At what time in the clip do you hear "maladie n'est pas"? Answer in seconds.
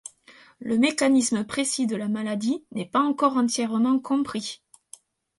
2.07-3.01